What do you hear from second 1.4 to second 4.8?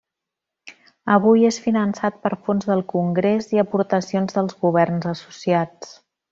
és finançat per fons del congrés i aportacions dels